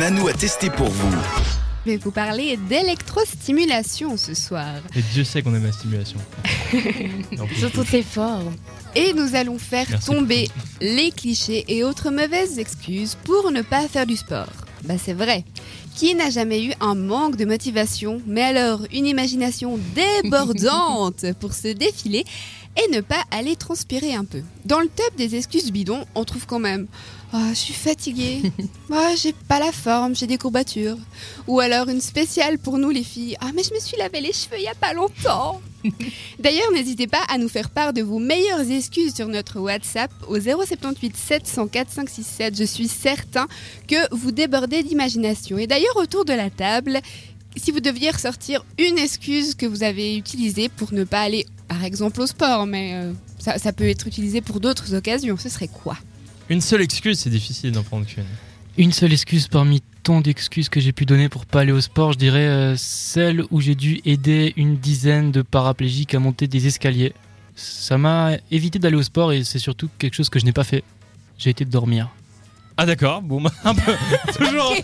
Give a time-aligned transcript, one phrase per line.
[0.00, 1.14] Nanou a testé pour vous.
[1.84, 4.76] Je vais vous parler d'électrostimulation ce soir.
[4.96, 6.16] Et Dieu sait qu'on aime la stimulation.
[7.74, 8.54] Toutes ses formes.
[8.94, 10.06] Et nous allons faire Merci.
[10.06, 10.48] tomber
[10.80, 14.48] les clichés et autres mauvaises excuses pour ne pas faire du sport.
[14.84, 15.44] Bah c'est vrai.
[15.94, 21.68] Qui n'a jamais eu un manque de motivation, mais alors une imagination débordante pour se
[21.68, 22.24] défiler
[22.76, 24.42] et ne pas aller transpirer un peu.
[24.64, 26.86] Dans le top des excuses bidons, on trouve quand même
[27.32, 28.42] Ah, je suis fatiguée,
[28.92, 30.96] Ah, j'ai pas la forme, j'ai des courbatures.
[31.48, 34.32] Ou alors une spéciale pour nous les filles Ah, mais je me suis lavé les
[34.32, 35.60] cheveux il y a pas longtemps
[36.38, 40.38] D'ailleurs, n'hésitez pas à nous faire part de vos meilleures excuses sur notre WhatsApp au
[40.38, 42.56] 078 704 567.
[42.56, 43.46] Je suis certain
[43.88, 45.58] que vous débordez d'imagination.
[45.58, 47.00] Et d'ailleurs, autour de la table,
[47.56, 51.84] si vous deviez ressortir une excuse que vous avez utilisée pour ne pas aller, par
[51.84, 55.68] exemple, au sport, mais euh, ça, ça peut être utilisé pour d'autres occasions, ce serait
[55.68, 55.96] quoi?
[56.48, 58.24] Une seule excuse, c'est difficile d'en prendre qu'une.
[58.76, 62.12] Une seule excuse parmi tant d'excuses que j'ai pu donner pour pas aller au sport,
[62.12, 66.66] je dirais euh, celle où j'ai dû aider une dizaine de paraplégiques à monter des
[66.66, 67.12] escaliers.
[67.54, 70.64] Ça m'a évité d'aller au sport et c'est surtout quelque chose que je n'ai pas
[70.64, 70.84] fait.
[71.38, 72.08] J'ai été dormir.
[72.82, 73.92] Ah d'accord, bon, bah, un peu.
[74.38, 74.74] toujours,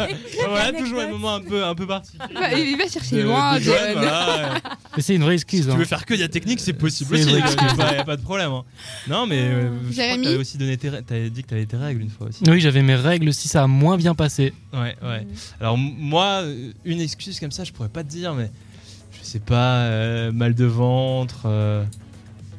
[0.49, 2.35] voilà, toujours un moment un peu, un peu particulier.
[2.35, 3.59] Bah, Il va chercher de- loin.
[3.59, 4.61] voilà, ouais.
[4.97, 5.61] Mais c'est une vraie excuse.
[5.63, 5.77] Si tu hein.
[5.79, 7.31] veux faire que de la technique, c'est possible C'est aussi.
[7.33, 8.51] Il n'y a, pas de problème.
[8.51, 8.65] hein.
[9.09, 11.49] Non, mais euh, je crois que Jérémy t'avais aussi donné tes, rè- t'avais dit que
[11.49, 12.43] t'avais tes règles une fois aussi.
[12.47, 14.53] Oui, j'avais mes règles aussi, ça a moins bien passé.
[14.75, 15.27] Ouais, ouais.
[15.59, 18.51] Alors m- moi, euh, une excuse comme ça, je pourrais pas te dire, mais
[19.19, 21.83] je sais pas, euh, mal de ventre, euh,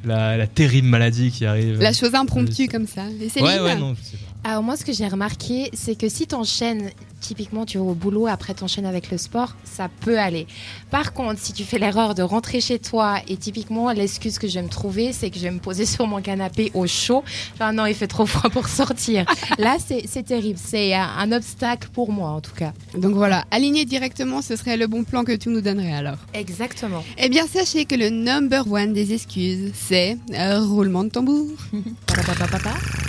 [0.03, 1.80] la, la terrible maladie qui arrive.
[1.81, 3.03] La chose impromptue Euh, comme ça.
[3.09, 4.23] Et Ouais, ouais, non, je sais pas.
[4.48, 8.28] Alors moi, ce que j'ai remarqué, c'est que si t'enchaînes, typiquement tu vas au boulot,
[8.28, 10.48] après t'enchaînes avec le sport, ça peut aller.
[10.89, 14.54] Par contre, si tu fais l'erreur de rentrer chez toi et typiquement l'excuse que je
[14.54, 17.26] vais me trouver, c'est que je vais me poser sur mon canapé au chaud.
[17.59, 19.26] Genre non, il fait trop froid pour sortir.
[19.58, 20.58] Là, c'est terrible.
[20.64, 22.72] C'est un, un obstacle pour moi en tout cas.
[22.98, 26.20] Donc voilà, aligner directement, ce serait le bon plan que tu nous donnerais alors.
[26.34, 27.04] Exactement.
[27.17, 31.48] Eh bien, sachez que le number one des excuses, c'est euh, roulement de tambour.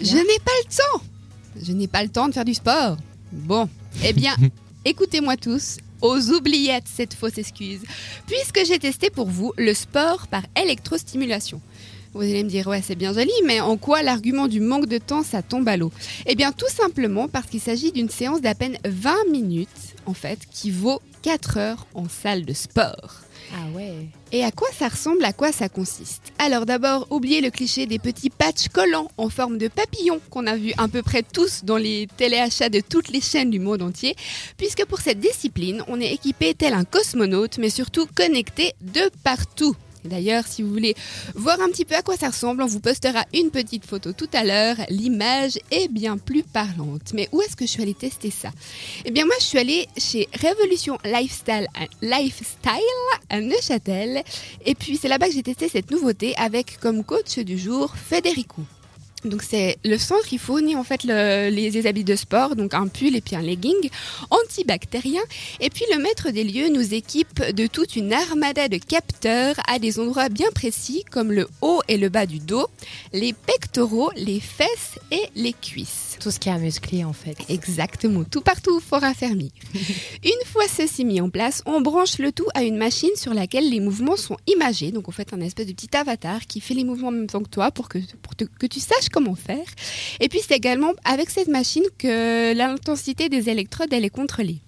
[0.00, 1.04] Je n'ai pas le temps.
[1.62, 2.96] Je n'ai pas le temps de faire du sport.
[3.32, 3.68] Bon,
[4.04, 4.34] eh bien,
[4.84, 5.78] écoutez-moi tous.
[6.02, 7.80] Aux oubliettes cette fausse excuse,
[8.26, 11.62] puisque j'ai testé pour vous le sport par électrostimulation.
[12.12, 14.98] Vous allez me dire, ouais, c'est bien joli, mais en quoi l'argument du manque de
[14.98, 15.90] temps, ça tombe à l'eau?
[16.26, 19.68] Eh bien, tout simplement parce qu'il s'agit d'une séance d'à peine 20 minutes,
[20.04, 23.16] en fait, qui vaut 4 heures en salle de sport.
[23.52, 24.06] Ah ouais.
[24.30, 26.32] Et à quoi ça ressemble, à quoi ça consiste?
[26.38, 30.54] Alors d'abord, oubliez le cliché des petits patchs collants en forme de papillon qu'on a
[30.54, 34.14] vu à peu près tous dans les téléachats de toutes les chaînes du monde entier,
[34.56, 39.74] puisque pour cette discipline, on est équipé tel un cosmonaute, mais surtout connecté de partout.
[40.06, 40.94] D'ailleurs, si vous voulez
[41.34, 44.28] voir un petit peu à quoi ça ressemble, on vous postera une petite photo tout
[44.32, 44.76] à l'heure.
[44.88, 47.12] L'image est bien plus parlante.
[47.14, 48.50] Mais où est-ce que je suis allée tester ça?
[49.04, 51.66] Eh bien, moi, je suis allée chez Révolution Lifestyle,
[52.02, 52.72] Lifestyle
[53.28, 54.22] à Neuchâtel.
[54.64, 58.62] Et puis c'est là-bas que j'ai testé cette nouveauté avec comme coach du jour Federico.
[59.24, 62.74] Donc c'est le centre, il fournit en fait le- les, les habits de sport, donc
[62.74, 63.88] un pull et puis un legging
[64.30, 65.22] antibactérien.
[65.60, 69.78] Et puis le maître des lieux nous équipe de toute une armada de capteurs à
[69.78, 72.66] des endroits bien précis comme le haut et le bas du dos,
[73.12, 76.16] les pectoraux, les fesses et les cuisses.
[76.20, 77.36] Tout ce qui a musclé en fait.
[77.48, 79.52] Exactement, tout partout fort affermi.
[80.24, 83.68] Une fois ceci mis en place, on branche le tout à une machine sur laquelle
[83.70, 84.92] les mouvements sont imagés.
[84.92, 87.42] Donc on fait un espèce de petit avatar qui fait les mouvements en même temps
[87.42, 89.66] que toi pour que, pour te- que tu saches comment faire.
[90.20, 94.60] Et puis c'est également avec cette machine que l'intensité des électrodes elle est contrôlée.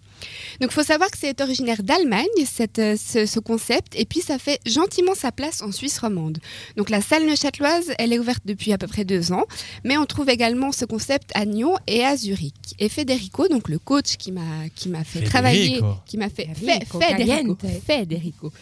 [0.61, 4.21] Donc, il faut savoir que c'est originaire d'Allemagne, cette, euh, ce, ce concept, et puis
[4.21, 6.39] ça fait gentiment sa place en Suisse romande.
[6.77, 9.45] Donc, la salle neuchâteloise, elle est ouverte depuis à peu près deux ans,
[9.85, 12.55] mais on trouve également ce concept à Nyon et à Zurich.
[12.79, 14.41] Et Federico, donc le coach qui m'a
[14.75, 15.31] qui m'a fait Federico.
[15.31, 17.87] travailler, qui m'a fait Federico, Fe- Federico.
[17.87, 18.53] Federico,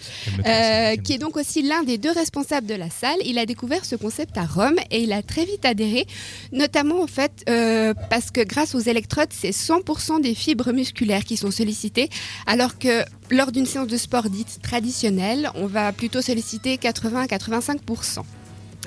[0.46, 3.16] euh, qui est donc aussi l'un des deux responsables de la salle.
[3.24, 6.06] Il a découvert ce concept à Rome et il a très vite adhéré,
[6.52, 11.36] notamment en fait euh, parce que grâce aux électrodes, c'est 100% des fibres musculaires qui
[11.36, 11.85] sont sollicitées,
[12.46, 17.26] alors que lors d'une séance de sport dite traditionnelle, on va plutôt solliciter 80 à
[17.26, 18.24] 85%.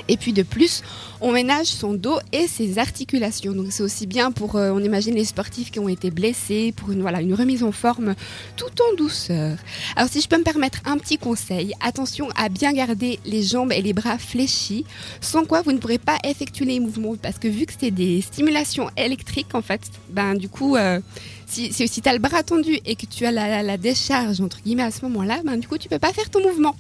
[0.07, 0.81] Et puis de plus,
[1.22, 3.51] on ménage son dos et ses articulations.
[3.54, 6.92] Donc c'est aussi bien pour, euh, on imagine les sportifs qui ont été blessés, pour
[6.92, 8.16] une, voilà, une remise en forme
[8.56, 9.57] tout en douceur.
[9.96, 13.72] Alors si je peux me permettre un petit conseil, attention à bien garder les jambes
[13.72, 14.86] et les bras fléchis,
[15.22, 18.22] sans quoi vous ne pourrez pas effectuer les mouvements, parce que vu que c'est des
[18.22, 21.00] stimulations électriques en fait, ben du coup, euh,
[21.48, 24.40] si, si, tu as le bras tendu et que tu as la, la- la décharge
[24.42, 26.75] entre guillemets à ce moment-là, ben du coup tu peux pas faire ton mouvement.